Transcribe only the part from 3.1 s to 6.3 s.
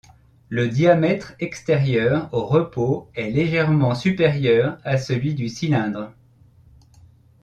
est légèrement supérieur à celui du cylindre.